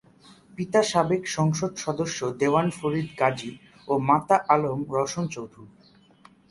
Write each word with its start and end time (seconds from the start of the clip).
পিতা 0.57 0.81
সাবেক 0.83 1.23
সংসদ 1.37 1.71
সদস্য 1.85 2.19
দেওয়ান 2.41 2.67
ফরিদ 2.77 3.07
গাজী 3.19 3.51
ও 3.87 3.93
মাতা 4.09 4.37
আলম 4.53 4.79
রওশন 4.93 5.25
চৌধুরী। 5.35 5.73